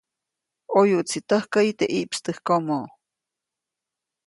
[0.73, 2.79] ʼOyuʼtsi täjkäyi teʼ ʼiʼpstäjkomo.